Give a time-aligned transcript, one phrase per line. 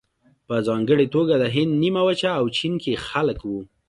[0.47, 3.61] په ځانګړې توګه د هند نیمه وچه او چین کې خلک وو.